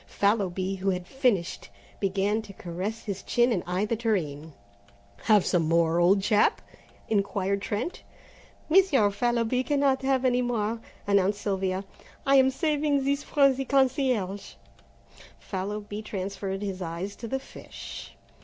[0.07, 1.69] Fallowby, who had finished,
[1.99, 4.53] began to caress his chin and eye the tureen.
[5.25, 6.59] "Have some more, old chap?"
[7.07, 8.01] inquired Trent.
[8.67, 11.83] "Monsieur Fallowby cannot have any more," announced Sylvia;
[12.25, 14.53] "I am saving this for the concierge."
[15.37, 18.17] Fallowby transferred his eyes to the fish.